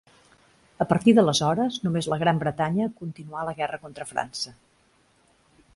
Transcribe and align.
A 0.85 0.87
partir 0.93 1.13
d'aleshores, 1.17 1.77
només 1.87 2.07
la 2.13 2.19
Gran 2.23 2.41
Bretanya 2.45 2.89
continuà 3.03 3.45
la 3.51 3.55
guerra 3.61 3.83
contra 3.87 4.09
França. 4.15 4.55